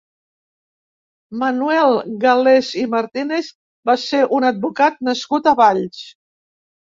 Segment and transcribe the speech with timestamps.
[1.41, 1.93] Manuel
[2.23, 3.51] Galès i Martínez
[3.91, 6.03] va ser un advocat nascut a Valls.